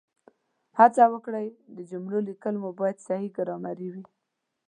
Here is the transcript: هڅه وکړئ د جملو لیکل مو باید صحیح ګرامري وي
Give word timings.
هڅه 0.79 1.03
وکړئ 1.13 1.47
د 1.75 1.77
جملو 1.89 2.19
لیکل 2.29 2.55
مو 2.61 2.69
باید 2.79 2.97
صحیح 3.07 3.31
ګرامري 3.37 3.87
وي 3.93 4.03